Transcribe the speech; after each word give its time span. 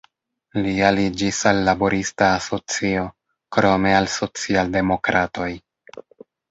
Li 0.61 0.71
aliĝis 0.87 1.41
al 1.51 1.59
laborista 1.67 2.31
asocio, 2.39 3.05
krome 3.59 3.95
al 4.01 4.13
socialdemokratoj. 4.19 5.53